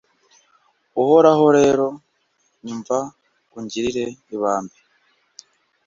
uhoraho 1.01 1.45
rero, 1.57 1.85
nyumva, 2.65 2.97
ungirire 3.57 4.05
ibambe 4.35 4.77